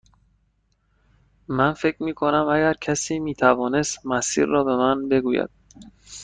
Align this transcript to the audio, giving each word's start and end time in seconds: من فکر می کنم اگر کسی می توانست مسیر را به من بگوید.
من 1.49 1.73
فکر 1.73 2.03
می 2.03 2.13
کنم 2.13 2.45
اگر 2.49 2.73
کسی 2.73 3.19
می 3.19 3.35
توانست 3.35 4.05
مسیر 4.05 4.45
را 4.45 4.63
به 4.63 4.75
من 4.75 5.09
بگوید. 5.09 5.49